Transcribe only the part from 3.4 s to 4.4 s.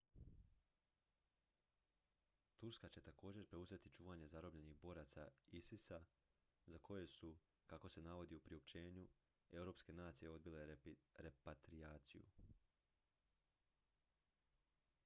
preuzeti čuvanje